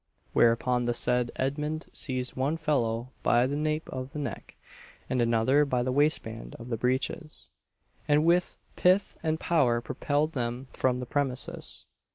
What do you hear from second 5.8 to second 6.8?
the waistband of his